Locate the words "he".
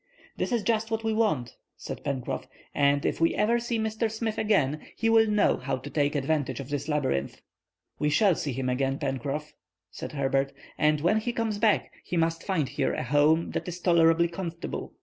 4.95-5.11, 11.19-11.31, 12.03-12.17